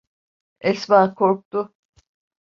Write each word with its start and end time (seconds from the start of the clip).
Esma 0.69 1.13
korktu. 1.15 1.69